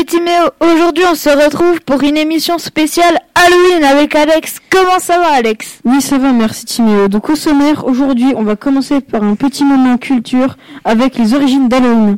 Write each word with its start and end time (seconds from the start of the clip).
Salut 0.00 0.18
Timéo, 0.18 0.44
aujourd'hui 0.60 1.04
on 1.10 1.14
se 1.14 1.28
retrouve 1.28 1.82
pour 1.82 2.02
une 2.02 2.16
émission 2.16 2.56
spéciale 2.56 3.18
Halloween 3.34 3.84
avec 3.84 4.14
Alex. 4.14 4.56
Comment 4.70 4.98
ça 4.98 5.18
va 5.18 5.32
Alex? 5.32 5.80
Oui 5.84 6.00
ça 6.00 6.16
va, 6.16 6.32
merci 6.32 6.64
Timéo. 6.64 7.08
Donc 7.08 7.28
au 7.28 7.36
sommaire, 7.36 7.84
aujourd'hui 7.84 8.32
on 8.34 8.42
va 8.42 8.56
commencer 8.56 9.02
par 9.02 9.22
un 9.22 9.34
petit 9.34 9.62
moment 9.62 9.98
culture 9.98 10.56
avec 10.84 11.18
les 11.18 11.34
origines 11.34 11.68
d'Halloween. 11.68 12.16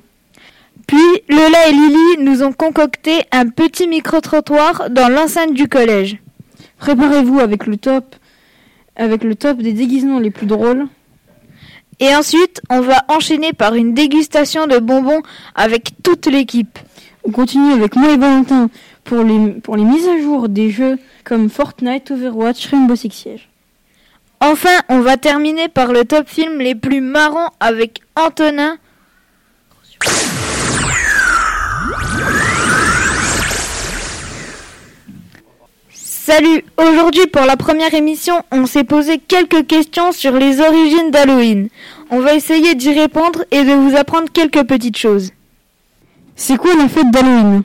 Puis 0.86 1.02
Lola 1.28 1.68
et 1.68 1.72
Lily 1.72 2.18
nous 2.20 2.44
ont 2.44 2.52
concocté 2.52 3.24
un 3.32 3.48
petit 3.48 3.88
micro-trottoir 3.88 4.88
dans 4.88 5.08
l'enceinte 5.08 5.52
du 5.52 5.66
collège. 5.66 6.18
Préparez-vous 6.78 7.40
avec 7.40 7.66
le 7.66 7.78
top, 7.78 8.14
avec 8.94 9.24
le 9.24 9.34
top 9.34 9.58
des 9.58 9.72
déguisements 9.72 10.20
les 10.20 10.30
plus 10.30 10.46
drôles. 10.46 10.86
Et 11.98 12.14
ensuite, 12.14 12.62
on 12.70 12.80
va 12.80 13.04
enchaîner 13.08 13.52
par 13.52 13.74
une 13.74 13.92
dégustation 13.92 14.68
de 14.68 14.78
bonbons 14.78 15.22
avec 15.56 15.90
toute 16.04 16.26
l'équipe. 16.26 16.78
On 17.24 17.30
continue 17.30 17.72
avec 17.72 17.94
moi 17.94 18.12
et 18.12 18.16
Valentin 18.16 18.68
pour 19.04 19.22
les, 19.22 19.84
mises 19.84 20.08
à 20.08 20.20
jour 20.20 20.48
des 20.48 20.70
jeux 20.70 20.98
comme 21.24 21.48
Fortnite, 21.50 22.10
Overwatch, 22.10 22.66
Rainbow 22.66 22.96
Six 22.96 23.10
Siege. 23.10 23.48
Enfin, 24.40 24.80
on 24.88 25.00
va 25.00 25.16
terminer 25.16 25.68
par 25.68 25.92
le 25.92 26.04
top 26.04 26.28
film 26.28 26.58
les 26.58 26.74
plus 26.74 27.00
marrants 27.00 27.50
avec 27.60 28.00
Antonin. 28.16 28.76
Salut, 35.94 36.64
aujourd'hui 36.76 37.26
pour 37.28 37.42
la 37.42 37.56
première 37.56 37.94
émission, 37.94 38.42
on 38.50 38.66
s'est 38.66 38.84
posé 38.84 39.18
quelques 39.18 39.66
questions 39.66 40.10
sur 40.12 40.32
les 40.32 40.60
origines 40.60 41.10
d'Halloween. 41.10 41.68
On 42.10 42.20
va 42.20 42.34
essayer 42.34 42.74
d'y 42.74 42.92
répondre 42.92 43.44
et 43.52 43.64
de 43.64 43.72
vous 43.72 43.96
apprendre 43.96 44.30
quelques 44.32 44.64
petites 44.64 44.98
choses. 44.98 45.30
C'est 46.36 46.56
quoi 46.56 46.74
la 46.74 46.88
fête 46.88 47.10
d'Halloween 47.10 47.62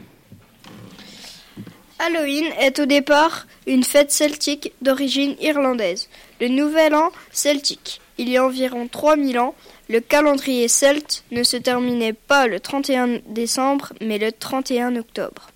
Halloween 1.99 2.45
est 2.59 2.79
au 2.79 2.85
départ 2.85 3.47
une 3.65 3.83
fête 3.83 4.11
celtique 4.11 4.71
d'origine 4.81 5.35
irlandaise, 5.41 6.09
le 6.39 6.47
nouvel 6.47 6.93
an 6.93 7.09
celtique. 7.31 8.01
Il 8.17 8.29
y 8.29 8.37
a 8.37 8.45
environ 8.45 8.87
3000 8.87 9.39
ans, 9.39 9.55
le 9.89 9.99
calendrier 9.99 10.67
celte 10.67 11.23
ne 11.31 11.43
se 11.43 11.57
terminait 11.57 12.13
pas 12.13 12.47
le 12.47 12.59
31 12.59 13.19
décembre 13.27 13.93
mais 14.01 14.17
le 14.19 14.31
31 14.31 14.95
octobre. 14.95 15.49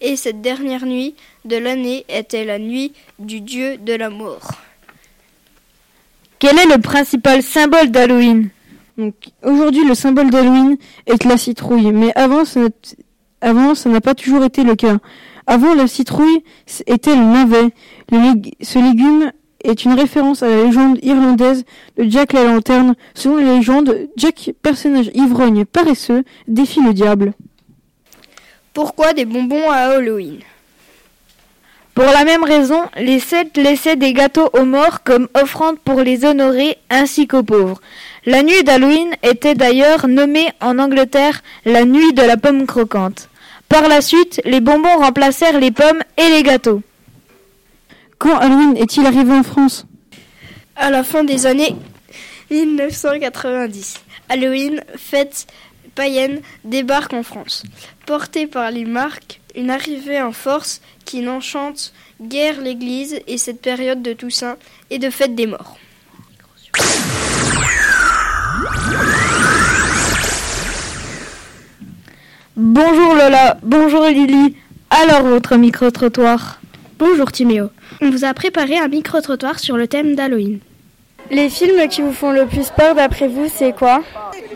Et 0.00 0.16
cette 0.16 0.40
dernière 0.40 0.86
nuit 0.86 1.14
de 1.44 1.56
l'année 1.56 2.04
était 2.08 2.44
la 2.44 2.58
nuit 2.58 2.92
du 3.18 3.40
dieu 3.40 3.78
de 3.78 3.94
la 3.94 4.10
mort. 4.10 4.52
Quel 6.38 6.58
est 6.58 6.66
le 6.66 6.80
principal 6.80 7.42
symbole 7.42 7.90
d'Halloween? 7.90 8.50
Donc 8.98 9.14
aujourd'hui 9.44 9.84
le 9.86 9.94
symbole 9.94 10.30
d'Halloween 10.30 10.76
est 11.06 11.24
la 11.24 11.36
citrouille, 11.36 11.92
mais 11.92 12.12
avant 12.16 12.44
ça 12.44 12.60
n'a- 12.60 12.68
avant 13.40 13.74
ça 13.76 13.88
n'a 13.88 14.00
pas 14.00 14.14
toujours 14.14 14.44
été 14.44 14.64
le 14.64 14.74
cas. 14.74 14.96
Avant 15.46 15.72
la 15.74 15.86
citrouille 15.86 16.42
était 16.86 17.14
le 17.14 17.22
navet. 17.24 17.70
Le 18.10 18.18
lég- 18.18 18.54
ce 18.60 18.78
légume 18.78 19.30
est 19.64 19.84
une 19.84 19.92
référence 19.94 20.42
à 20.42 20.48
la 20.48 20.64
légende 20.64 20.98
irlandaise 21.02 21.64
de 21.96 22.08
Jack 22.08 22.32
la 22.32 22.44
lanterne. 22.44 22.94
Selon 23.14 23.36
la 23.36 23.56
légende, 23.56 24.08
Jack, 24.16 24.52
personnage 24.62 25.10
ivrogne 25.14 25.64
paresseux, 25.64 26.24
défie 26.48 26.82
le 26.82 26.92
diable. 26.92 27.32
Pourquoi 28.74 29.12
des 29.14 29.24
bonbons 29.24 29.70
à 29.70 29.76
Halloween? 29.94 30.38
Pour 31.94 32.04
la 32.06 32.24
même 32.24 32.44
raison, 32.44 32.82
les 32.96 33.18
Celtes 33.18 33.56
laissaient 33.56 33.96
des 33.96 34.12
gâteaux 34.12 34.48
aux 34.52 34.64
morts 34.64 35.02
comme 35.02 35.26
offrande 35.34 35.78
pour 35.80 36.00
les 36.00 36.24
honorer 36.24 36.76
ainsi 36.90 37.26
qu'aux 37.26 37.42
pauvres. 37.42 37.80
La 38.28 38.42
nuit 38.42 38.62
d'Halloween 38.62 39.16
était 39.22 39.54
d'ailleurs 39.54 40.06
nommée 40.06 40.52
en 40.60 40.78
Angleterre 40.78 41.42
la 41.64 41.86
nuit 41.86 42.12
de 42.12 42.20
la 42.20 42.36
pomme 42.36 42.66
croquante. 42.66 43.30
Par 43.70 43.88
la 43.88 44.02
suite, 44.02 44.42
les 44.44 44.60
bonbons 44.60 44.98
remplacèrent 44.98 45.58
les 45.58 45.70
pommes 45.70 46.02
et 46.18 46.28
les 46.28 46.42
gâteaux. 46.42 46.82
Quand 48.18 48.36
Halloween 48.36 48.76
est-il 48.76 49.06
arrivé 49.06 49.32
en 49.32 49.42
France? 49.42 49.86
À 50.76 50.90
la 50.90 51.04
fin 51.04 51.24
des 51.24 51.46
années 51.46 51.74
1990, 52.50 53.94
Halloween, 54.28 54.84
fête 54.94 55.46
païenne, 55.94 56.42
débarque 56.64 57.14
en 57.14 57.22
France. 57.22 57.62
Portée 58.04 58.46
par 58.46 58.70
les 58.70 58.84
marques, 58.84 59.40
une 59.56 59.70
arrivée 59.70 60.20
en 60.20 60.32
force 60.32 60.82
qui 61.06 61.22
n'enchante 61.22 61.94
guère 62.20 62.60
l'Église 62.60 63.20
et 63.26 63.38
cette 63.38 63.62
période 63.62 64.02
de 64.02 64.12
Toussaint 64.12 64.58
et 64.90 64.98
de 64.98 65.08
fête 65.08 65.34
des 65.34 65.46
morts. 65.46 65.78
Bonjour 72.60 73.14
Lola, 73.14 73.56
bonjour 73.62 74.02
Lily. 74.06 74.56
Alors 74.90 75.22
votre 75.22 75.54
micro-trottoir 75.54 76.58
Bonjour 76.98 77.30
Timéo. 77.30 77.70
On 78.02 78.10
vous 78.10 78.24
a 78.24 78.34
préparé 78.34 78.76
un 78.76 78.88
micro-trottoir 78.88 79.60
sur 79.60 79.76
le 79.76 79.86
thème 79.86 80.16
d'Halloween. 80.16 80.58
Les 81.30 81.50
films 81.50 81.86
qui 81.86 82.02
vous 82.02 82.12
font 82.12 82.32
le 82.32 82.46
plus 82.46 82.70
peur 82.70 82.96
d'après 82.96 83.28
vous, 83.28 83.46
c'est 83.48 83.72
quoi? 83.72 84.02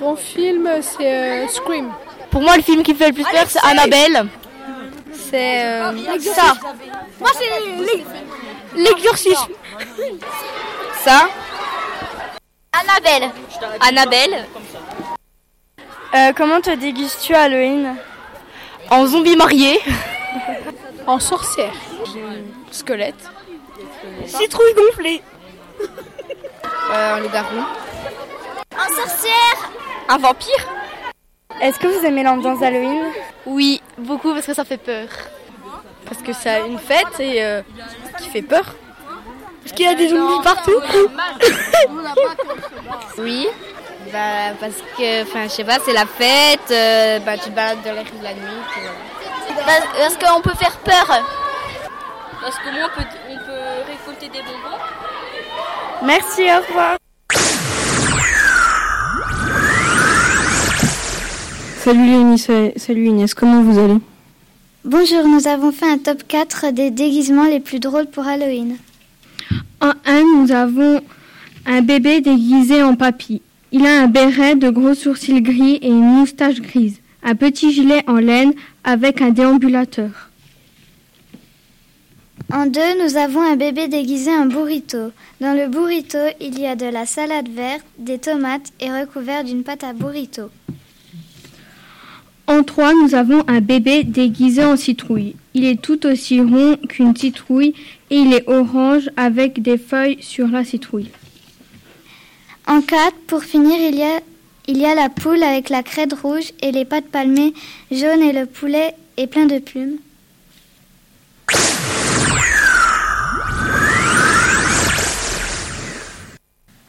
Mon 0.01 0.17
film, 0.17 0.69
c'est 0.81 1.45
euh, 1.45 1.47
Scream. 1.47 1.93
Pour 2.33 2.43
moi, 2.43 2.57
le 2.57 2.65
film 2.65 2.83
qui 2.83 2.93
fait 2.93 3.07
le 3.07 3.15
plus 3.15 3.23
peur, 3.23 3.45
c'est 3.47 3.65
Annabelle. 3.65 4.27
C'est 5.13 5.63
euh, 5.63 5.93
Ça. 6.35 6.55
Moi, 7.21 7.31
c'est 7.39 8.81
l'exorcisme. 8.83 9.53
Ça? 11.05 11.29
Annabelle. 12.73 13.31
Annabelle? 13.81 14.45
Euh, 16.15 16.33
comment 16.37 16.61
te 16.61 16.71
déguises-tu 16.75 17.35
à 17.35 17.43
Halloween 17.43 17.97
En 18.91 19.07
zombie 19.07 19.37
marié. 19.37 19.79
En 21.05 21.19
sorcière. 21.19 21.73
Squelette. 22.71 23.29
Citrouille 24.27 24.75
gonflée. 24.75 25.23
Euh, 26.93 27.21
loup-garou. 27.21 27.61
En 28.77 28.95
sorcière. 28.95 29.71
Un 30.09 30.19
vampire. 30.19 30.69
Est-ce 31.61 31.79
que 31.79 31.87
vous 31.87 32.05
aimez 32.05 32.23
l'ambiance 32.23 32.61
d'Halloween 32.61 33.05
Oui, 33.47 33.81
beaucoup 33.97 34.33
parce 34.35 34.47
que 34.47 34.53
ça 34.53 34.65
fait 34.65 34.77
peur. 34.77 35.07
Parce 36.05 36.21
que 36.23 36.33
c'est 36.33 36.67
une 36.67 36.79
fête 36.79 37.21
et 37.21 37.43
euh, 37.43 37.63
qui 38.19 38.29
fait 38.29 38.43
peur. 38.43 38.75
Parce 39.63 39.73
qu'il 39.75 39.87
y 39.87 39.89
a 39.89 39.95
des 39.95 40.09
zombies 40.09 40.43
partout 40.43 40.73
Oui. 43.19 43.47
Bah, 44.13 44.53
parce 44.61 44.75
que, 44.99 45.23
enfin, 45.23 45.45
je 45.45 45.49
sais 45.49 45.65
pas, 45.65 45.79
c'est 45.85 45.93
la 45.93 46.05
fête. 46.07 46.71
euh, 46.71 47.19
bah, 47.21 47.37
tu 47.39 47.51
te 47.51 47.55
balades 47.55 47.79
dans 47.85 47.93
les 47.95 48.01
rues 48.01 48.19
de 48.19 48.23
la 48.25 48.35
nuit. 48.35 48.63
puis 48.73 48.83
voilà. 49.55 49.73
Parce, 49.97 50.17
qu'on 50.17 50.41
peut 50.43 50.55
faire 50.57 50.77
peur. 50.79 51.07
Parce 52.43 52.57
que 52.59 52.71
moi, 52.73 52.91
on 52.95 53.01
peut, 53.01 53.09
on 53.31 53.37
peut 53.37 53.91
récolter 53.91 54.29
des 54.29 54.43
bonbons. 54.45 54.77
Merci, 56.05 56.43
au 56.43 56.61
revoir. 56.69 56.97
Salut 61.79 62.07
Léonie, 62.07 62.39
sa- 62.39 62.77
salut 62.79 63.07
Inès, 63.07 63.35
comment 63.35 63.63
vous 63.63 63.79
allez? 63.79 63.99
Bonjour, 64.85 65.27
nous 65.27 65.47
avons 65.49 65.73
fait 65.73 65.89
un 65.91 65.99
top 65.99 66.23
4 66.29 66.71
des 66.73 66.91
déguisements 66.91 67.47
les 67.47 67.61
plus 67.61 67.81
drôles 67.81 68.07
pour 68.07 68.27
Halloween. 68.27 68.77
En 69.81 69.93
1, 70.07 70.23
nous 70.37 70.53
avons 70.53 71.01
un 71.67 71.83
bébé 71.83 72.21
déguisé 72.21 72.83
en 72.83 72.95
papy. 72.95 73.43
Il 73.75 73.87
a 73.87 74.03
un 74.03 74.07
béret 74.07 74.55
de 74.55 74.69
gros 74.69 74.95
sourcils 74.95 75.41
gris 75.41 75.77
et 75.77 75.89
une 75.89 76.19
moustache 76.19 76.61
grise. 76.61 77.01
Un 77.23 77.35
petit 77.35 77.73
gilet 77.73 78.03
en 78.07 78.17
laine 78.17 78.53
avec 78.85 79.23
un 79.23 79.31
déambulateur. 79.31 80.31
En 82.53 82.67
2, 82.67 82.81
nous 83.03 83.17
avons 83.17 83.41
un 83.41 83.57
bébé 83.57 83.89
déguisé 83.89 84.31
en 84.31 84.45
burrito. 84.45 85.13
Dans 85.41 85.57
le 85.57 85.69
burrito, 85.69 86.19
il 86.39 86.59
y 86.61 86.67
a 86.67 86.77
de 86.77 86.85
la 86.85 87.07
salade 87.07 87.49
verte, 87.49 87.87
des 87.99 88.19
tomates 88.19 88.73
et 88.79 88.93
recouvert 88.93 89.43
d'une 89.43 89.63
pâte 89.63 89.85
à 89.85 89.95
burrito. 89.95 90.51
En 92.47 92.63
3, 92.63 92.93
nous 92.93 93.15
avons 93.15 93.43
un 93.49 93.63
bébé 93.63 94.05
déguisé 94.05 94.63
en 94.63 94.77
citrouille. 94.77 95.35
Il 95.55 95.65
est 95.65 95.81
tout 95.81 96.05
aussi 96.05 96.43
rond 96.43 96.77
qu'une 96.91 97.17
citrouille 97.17 97.75
et 98.11 98.17
il 98.17 98.35
est 98.35 98.47
orange 98.47 99.09
avec 99.17 99.63
des 99.63 99.79
feuilles 99.79 100.19
sur 100.21 100.49
la 100.49 100.63
citrouille. 100.63 101.11
En 102.67 102.81
4, 102.81 103.15
pour 103.27 103.43
finir, 103.43 103.77
il 103.81 103.97
y 103.97 104.03
a, 104.03 104.21
il 104.69 104.79
y 104.79 104.87
a 104.87 104.95
la 104.95 105.09
poule 105.09 105.43
avec 105.43 105.69
la 105.69 105.83
crête 105.83 106.13
rouge 106.13 106.53
et 106.61 106.71
les 106.71 106.85
pattes 106.85 107.09
palmées 107.09 107.55
jaunes 107.91 108.23
et 108.23 108.33
le 108.33 108.47
poulet 108.47 108.95
est 109.17 109.27
plein 109.27 109.47
de 109.47 109.59
plumes. 109.59 109.99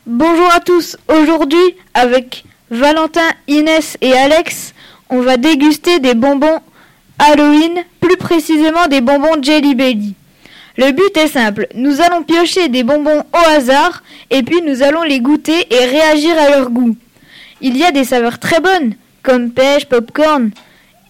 Bonjour 0.05 0.51
à 0.51 0.59
tous. 0.59 0.95
Aujourd'hui, 1.07 1.75
avec 1.93 2.43
Valentin, 2.69 3.27
Inès 3.47 3.97
et 4.01 4.13
Alex, 4.13 4.73
on 5.09 5.21
va 5.21 5.37
déguster 5.37 5.99
des 5.99 6.13
bonbons 6.13 6.59
Halloween, 7.17 7.83
plus 7.99 8.17
précisément 8.17 8.87
des 8.87 9.01
bonbons 9.01 9.41
Jelly 9.41 9.73
Belly. 9.73 10.13
Le 10.75 10.91
but 10.91 11.15
est 11.17 11.27
simple, 11.27 11.67
nous 11.75 12.01
allons 12.01 12.23
piocher 12.23 12.67
des 12.67 12.83
bonbons 12.83 13.23
au 13.31 13.49
hasard 13.49 14.01
et 14.31 14.41
puis 14.41 14.61
nous 14.63 14.81
allons 14.81 15.03
les 15.03 15.19
goûter 15.19 15.67
et 15.69 15.85
réagir 15.85 16.35
à 16.39 16.49
leur 16.49 16.71
goût. 16.71 16.95
Il 17.61 17.77
y 17.77 17.83
a 17.83 17.91
des 17.91 18.03
saveurs 18.03 18.39
très 18.39 18.59
bonnes, 18.59 18.95
comme 19.21 19.51
pêche, 19.51 19.85
popcorn, 19.85 20.51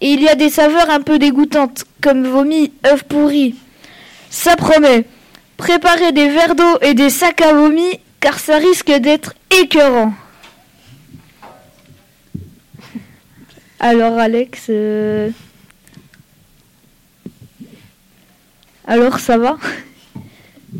Et 0.02 0.12
il 0.12 0.22
y 0.22 0.28
a 0.28 0.34
des 0.34 0.50
saveurs 0.50 0.90
un 0.90 1.00
peu 1.00 1.18
dégoûtantes, 1.18 1.84
comme 2.02 2.26
vomi, 2.26 2.72
œufs 2.86 3.04
pourris. 3.04 3.54
Ça 4.28 4.54
promet. 4.56 5.06
Préparez 5.56 6.12
des 6.12 6.28
verres 6.28 6.54
d'eau 6.54 6.78
et 6.82 6.92
des 6.94 7.08
sacs 7.10 7.40
à 7.40 7.54
vomi, 7.54 7.98
car 8.20 8.38
ça 8.38 8.58
risque 8.58 8.92
d'être 8.92 9.34
écœurant. 9.62 10.12
Alors 13.80 14.18
Alex, 14.18 14.66
euh, 14.68 15.30
alors 18.86 19.18
ça 19.18 19.38
va? 19.38 19.58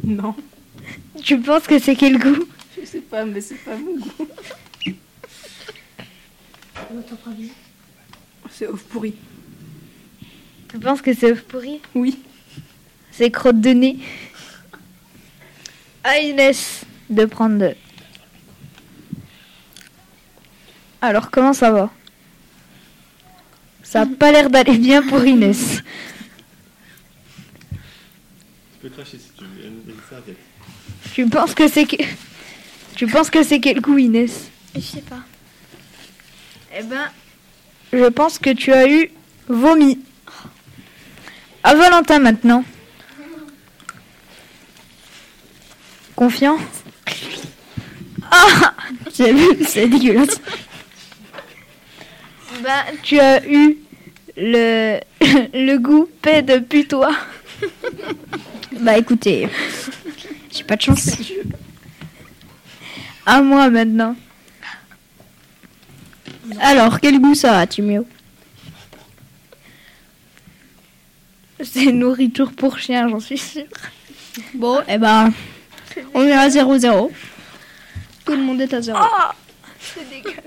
Non, 0.02 0.34
Tu 1.24 1.38
penses 1.40 1.66
que 1.66 1.78
c'est 1.78 1.96
quel 1.96 2.18
goût? 2.18 2.44
Je 2.78 2.84
sais 2.84 3.00
pas, 3.00 3.24
mais 3.24 3.40
c'est 3.40 3.54
pas 3.54 3.76
mon 3.76 3.96
goût. 3.98 4.28
C'est 8.50 8.68
ouf 8.68 8.82
pourri. 8.82 9.14
Tu 10.68 10.78
penses 10.78 11.00
que 11.00 11.14
c'est 11.14 11.32
œuf 11.32 11.42
pourri? 11.44 11.80
Oui. 11.94 12.18
C'est 13.10 13.30
crotte 13.30 13.60
de 13.60 13.70
nez. 13.70 13.98
À 16.02 16.18
Inès 16.18 16.82
de 17.08 17.24
prendre 17.24 17.58
deux. 17.58 17.74
Alors 21.00 21.30
comment 21.30 21.54
ça 21.54 21.70
va? 21.70 21.90
Ça 23.82 24.02
a 24.02 24.06
pas 24.06 24.30
l'air 24.30 24.50
d'aller 24.50 24.76
bien 24.76 25.00
pour 25.02 25.24
Inès. 25.24 25.82
Tu 28.84 28.90
peux 28.90 28.96
cracher 28.96 29.18
si 29.18 29.30
tu 29.38 29.44
veux. 29.44 29.50
Il 29.56 29.60
y 29.62 29.64
a 29.64 29.68
une- 29.68 29.80
il 29.86 29.90
y 29.90 29.92
a 29.92 29.94
une 29.94 30.08
serviette. 30.10 30.36
Tu 31.14 31.26
penses 31.26 31.54
que 31.54 31.68
c'est 31.68 31.86
que... 31.86 31.96
Tu 32.96 33.06
penses 33.06 33.30
que 33.30 33.42
c'est 33.42 33.58
quel 33.58 33.80
goût 33.80 33.96
Inès? 33.96 34.50
Je 34.74 34.80
sais 34.80 35.00
pas. 35.00 35.20
Eh 36.76 36.82
ben, 36.82 37.10
je 37.94 38.04
pense 38.10 38.38
que 38.38 38.50
tu 38.50 38.72
as 38.74 38.86
eu 38.86 39.10
vomi. 39.48 39.98
À 41.62 41.74
Valentin 41.74 42.18
maintenant. 42.18 42.62
Confiant? 46.14 46.58
Ah 48.30 48.74
J'ai 49.16 49.32
vu, 49.32 49.64
c'est 49.66 49.88
dégueulasse. 49.88 50.40
Ben, 52.62 52.84
tu 53.02 53.18
as 53.18 53.46
eu 53.46 53.78
le, 54.36 55.00
le 55.22 55.76
goût 55.78 56.06
paix 56.20 56.42
de 56.42 56.58
putois. 56.58 57.16
Bah 58.84 58.98
écoutez, 58.98 59.48
j'ai 60.52 60.62
pas 60.62 60.76
de 60.76 60.82
chance. 60.82 61.12
À 63.24 63.40
moi 63.40 63.70
maintenant. 63.70 64.14
Alors, 66.60 67.00
quel 67.00 67.18
goût 67.18 67.34
ça 67.34 67.60
a, 67.60 67.66
Timio? 67.66 68.06
C'est 71.62 71.92
nourriture 71.92 72.52
pour 72.52 72.78
chien, 72.78 73.08
j'en 73.08 73.20
suis 73.20 73.38
sûre. 73.38 73.64
Bon, 74.52 74.82
eh 74.86 74.98
ben, 74.98 75.32
on 76.12 76.22
est 76.22 76.32
à 76.32 76.46
0-0. 76.48 77.10
Tout 78.26 78.32
le 78.32 78.42
monde 78.42 78.60
est 78.60 78.74
à 78.74 78.82
0. 78.82 78.98
C'est 79.80 80.06
dégueulasse. 80.10 80.44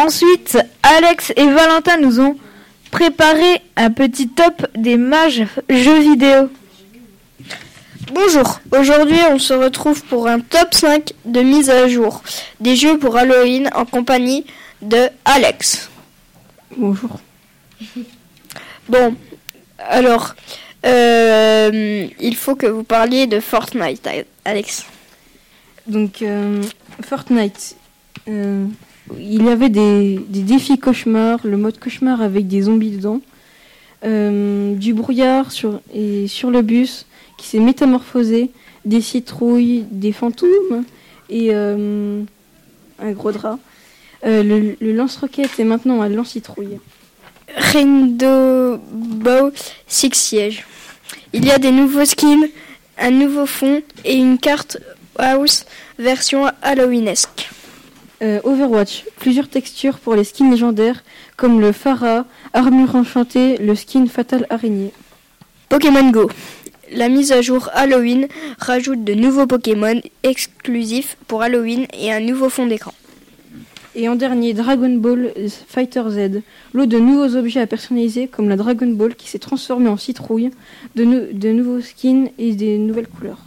Ensuite, 0.00 0.56
Alex 0.82 1.30
et 1.36 1.44
Valentin 1.44 1.98
nous 1.98 2.20
ont 2.20 2.34
préparé 2.90 3.60
un 3.76 3.90
petit 3.90 4.30
top 4.30 4.66
des 4.74 4.96
mages 4.96 5.42
jeux 5.68 6.00
vidéo. 6.00 6.48
Bonjour, 8.10 8.60
aujourd'hui 8.72 9.18
on 9.30 9.38
se 9.38 9.52
retrouve 9.52 10.02
pour 10.04 10.26
un 10.26 10.40
top 10.40 10.72
5 10.72 11.12
de 11.26 11.42
mise 11.42 11.68
à 11.68 11.86
jour 11.86 12.22
des 12.60 12.76
jeux 12.76 12.98
pour 12.98 13.18
Halloween 13.18 13.68
en 13.74 13.84
compagnie 13.84 14.46
de 14.80 15.10
Alex. 15.26 15.90
Bonjour. 16.78 17.20
Bon, 18.88 19.14
alors, 19.78 20.34
euh, 20.86 22.06
il 22.18 22.36
faut 22.36 22.56
que 22.56 22.66
vous 22.66 22.84
parliez 22.84 23.26
de 23.26 23.38
Fortnite, 23.38 24.08
Alex. 24.46 24.86
Donc, 25.86 26.22
euh, 26.22 26.62
Fortnite. 27.02 27.76
euh, 28.28 28.64
il 29.18 29.44
y 29.44 29.48
avait 29.48 29.68
des, 29.68 30.18
défis 30.28 30.78
cauchemars, 30.78 31.40
le 31.44 31.56
mode 31.56 31.78
cauchemar 31.78 32.20
avec 32.20 32.46
des 32.46 32.62
zombies 32.62 32.90
dedans, 32.90 33.20
euh, 34.04 34.74
du 34.74 34.94
brouillard 34.94 35.52
sur, 35.52 35.80
et 35.94 36.26
sur 36.26 36.50
le 36.50 36.62
bus 36.62 37.06
qui 37.36 37.46
s'est 37.46 37.58
métamorphosé, 37.58 38.50
des 38.84 39.00
citrouilles, 39.00 39.84
des 39.90 40.12
fantômes 40.12 40.84
et 41.28 41.48
euh, 41.52 42.22
un 42.98 43.12
gros 43.12 43.32
drap. 43.32 43.58
Euh, 44.24 44.74
le, 44.80 44.92
lance-roquette 44.92 45.58
est 45.58 45.64
maintenant 45.64 46.02
un 46.02 46.08
lance-citrouille. 46.08 46.78
Rainbow 47.56 48.80
Six 49.86 50.14
Siege. 50.14 50.66
Il 51.32 51.44
y 51.44 51.50
a 51.50 51.58
des 51.58 51.72
nouveaux 51.72 52.04
skins, 52.04 52.46
un 52.98 53.10
nouveau 53.10 53.46
fond 53.46 53.82
et 54.04 54.14
une 54.14 54.38
carte 54.38 54.78
house 55.18 55.64
version 55.98 56.46
Halloweenesque. 56.62 57.50
Euh, 58.22 58.40
Overwatch, 58.44 59.04
plusieurs 59.18 59.48
textures 59.48 59.98
pour 59.98 60.14
les 60.14 60.24
skins 60.24 60.50
légendaires 60.50 61.02
comme 61.36 61.60
le 61.60 61.72
Phara, 61.72 62.26
armure 62.52 62.94
enchantée, 62.94 63.56
le 63.56 63.74
skin 63.74 64.06
fatal 64.06 64.46
araignée. 64.50 64.92
Pokémon 65.70 66.10
Go. 66.10 66.30
La 66.92 67.08
mise 67.08 67.32
à 67.32 67.40
jour 67.40 67.70
Halloween 67.72 68.26
rajoute 68.58 69.04
de 69.04 69.14
nouveaux 69.14 69.46
Pokémon 69.46 70.00
exclusifs 70.22 71.16
pour 71.28 71.42
Halloween 71.42 71.86
et 71.98 72.12
un 72.12 72.20
nouveau 72.20 72.48
fond 72.50 72.66
d'écran. 72.66 72.92
Et 73.94 74.08
en 74.08 74.16
dernier, 74.16 74.52
Dragon 74.52 74.90
Ball 74.96 75.32
Fighter 75.68 76.02
Z, 76.10 76.42
lot 76.74 76.86
de 76.86 76.98
nouveaux 76.98 77.36
objets 77.36 77.60
à 77.60 77.66
personnaliser 77.66 78.28
comme 78.28 78.48
la 78.48 78.56
Dragon 78.56 78.86
Ball 78.88 79.14
qui 79.14 79.28
s'est 79.28 79.38
transformée 79.38 79.88
en 79.88 79.96
citrouille, 79.96 80.50
de, 80.94 81.04
nou- 81.04 81.26
de 81.32 81.48
nouveaux 81.52 81.80
skins 81.80 82.28
et 82.38 82.52
des 82.52 82.76
nouvelles 82.76 83.08
couleurs. 83.08 83.38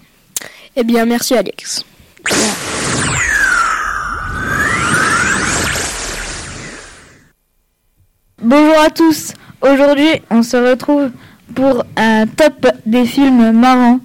Eh 0.75 0.83
bien, 0.83 1.05
merci 1.05 1.35
Alex. 1.35 1.85
Bonjour 8.45 8.77
à 8.77 8.89
tous. 8.89 9.31
Aujourd'hui, 9.61 10.09
on 10.29 10.43
se 10.43 10.57
retrouve 10.57 11.11
pour 11.55 11.85
un 11.95 12.27
top 12.27 12.67
des 12.85 13.05
films 13.05 13.53
marrants. 13.53 14.01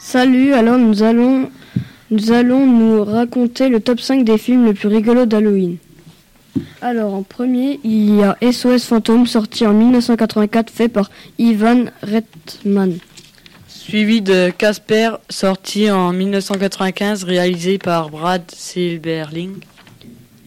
Salut, 0.00 0.52
alors 0.52 0.78
nous 0.78 1.04
allons, 1.04 1.48
nous 2.10 2.32
allons 2.32 2.66
nous 2.66 3.04
raconter 3.04 3.68
le 3.68 3.78
top 3.78 4.00
5 4.00 4.24
des 4.24 4.36
films 4.36 4.64
les 4.64 4.74
plus 4.74 4.88
rigolos 4.88 5.26
d'Halloween. 5.26 5.76
Alors 6.82 7.14
en 7.14 7.22
premier, 7.22 7.78
il 7.84 8.16
y 8.16 8.22
a 8.24 8.36
SOS 8.42 8.86
Fantôme 8.86 9.28
sorti 9.28 9.64
en 9.64 9.74
1984 9.74 10.68
fait 10.68 10.88
par 10.88 11.08
Ivan 11.38 11.84
Reitman. 12.02 12.98
Suivi 13.68 14.22
de 14.22 14.50
Casper, 14.50 15.10
sorti 15.30 15.88
en 15.88 16.12
1995, 16.12 17.22
réalisé 17.22 17.78
par 17.78 18.10
Brad 18.10 18.42
Silberling. 18.50 19.52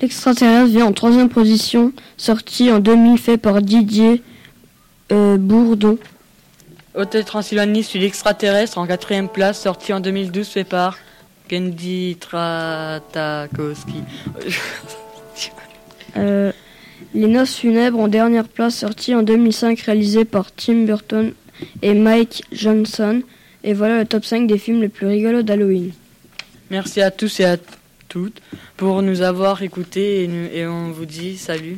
L'extraterrestre 0.02 0.68
vient 0.68 0.86
en 0.86 0.94
troisième 0.94 1.30
position, 1.30 1.92
sorti 2.16 2.72
en 2.72 2.80
2000 2.80 3.18
fait 3.18 3.38
par 3.38 3.62
Didier 3.62 4.24
euh, 5.12 5.38
Bourdon. 5.38 5.98
Hôtel 6.96 7.26
Transylvanie 7.26 7.84
suit 7.84 8.00
l'extraterrestre 8.00 8.78
en 8.78 8.88
quatrième 8.88 9.28
place, 9.28 9.62
sorti 9.62 9.92
en 9.94 10.00
2012, 10.00 10.48
fait 10.48 10.64
par 10.64 10.98
Gendy 11.50 12.18
Tratakowski. 12.20 14.04
Euh, 16.18 16.52
Les 17.14 17.28
Noces 17.28 17.56
funèbres 17.56 18.00
en 18.00 18.08
dernière 18.08 18.48
place, 18.48 18.76
sorti 18.76 19.14
en 19.14 19.22
2005, 19.22 19.80
réalisé 19.80 20.26
par 20.26 20.52
Tim 20.52 20.86
Burton 20.86 21.34
et 21.82 21.94
Mike 21.94 22.44
Johnson. 22.52 23.22
Et 23.64 23.74
voilà 23.74 24.00
le 24.00 24.06
top 24.06 24.26
5 24.26 24.48
des 24.48 24.58
films 24.58 24.82
les 24.82 24.90
plus 24.90 25.08
rigolos 25.08 25.44
d'Halloween. 25.44 25.92
Merci 26.72 27.02
à 27.02 27.12
tous 27.12 27.40
et 27.40 27.46
à 27.46 27.58
toutes 28.10 28.42
pour 28.76 29.02
nous 29.02 29.22
avoir 29.22 29.62
écoutés 29.62 30.24
et, 30.24 30.60
et 30.60 30.68
on 30.68 30.92
vous 30.92 31.06
dit 31.06 31.38
salut. 31.38 31.78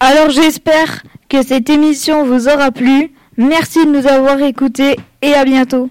Alors 0.00 0.30
j'espère 0.30 1.02
que 1.28 1.42
cette 1.42 1.68
émission 1.68 2.24
vous 2.24 2.48
aura 2.48 2.70
plu. 2.70 3.12
Merci 3.36 3.84
de 3.84 3.90
nous 3.90 4.06
avoir 4.06 4.40
écoutés 4.40 4.96
et 5.22 5.34
à 5.34 5.44
bientôt. 5.44 5.90